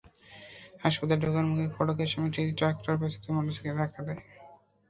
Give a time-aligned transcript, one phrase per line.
[0.83, 4.21] হাসপাতালে ঢোকার মুখে ফটকের সামনে একটি ট্রাক্টর পেছন থেকে মোটরসাইকেলটিকে ধাক্কা দেয়।